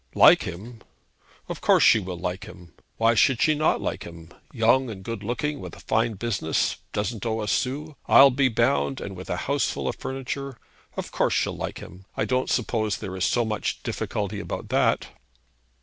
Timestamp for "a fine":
5.75-6.13